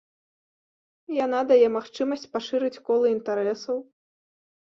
[1.25, 3.77] Яна дае магчымасць пашырыць кола інтарэсаў.